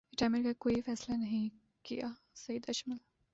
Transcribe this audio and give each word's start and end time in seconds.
retire 0.09 0.29
minute 0.29 0.43
کا 0.43 0.51
کوئی 0.57 0.81
فیصلہ 0.81 1.15
نہیں 1.15 1.47
کیاسعید 1.85 2.65
اجمل 2.67 2.97